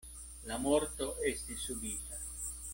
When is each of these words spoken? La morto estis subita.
La 0.51 0.57
morto 0.63 1.11
estis 1.33 1.69
subita. 1.69 2.23